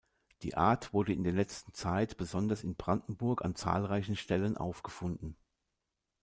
[0.41, 5.37] Die Art wurde in der letzten Zeit besonders in Brandenburg an zahlreichen Stellen aufgefunden.